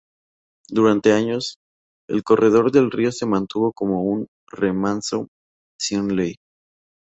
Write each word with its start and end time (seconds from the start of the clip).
Durante 0.69 1.13
años, 1.13 1.57
el 2.09 2.23
corredor 2.23 2.71
del 2.71 2.89
río 2.89 3.11
se 3.11 3.27
mantuvo 3.27 3.71
como 3.71 4.01
un 4.01 4.25
remanso 4.47 5.27
sin 5.77 6.15
ley. 6.15 6.37